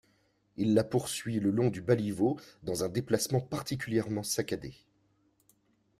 [0.57, 4.73] Il la poursuit le long du baliveau dans un déplacement particulièrement saccadé.